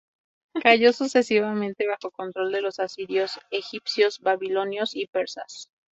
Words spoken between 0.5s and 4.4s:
Cayó sucesivamente bajo control de los, asirios, egipcios,